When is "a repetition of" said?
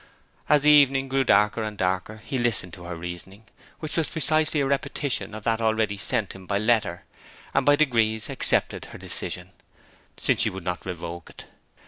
4.59-5.43